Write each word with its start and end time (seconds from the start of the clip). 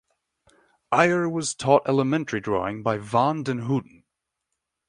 Eyre 0.91 1.29
was 1.29 1.53
taught 1.53 1.87
elementary 1.87 2.39
drawing 2.39 2.81
by 2.81 2.97
van 2.97 3.43
den 3.43 3.59
Houten. 3.59 4.03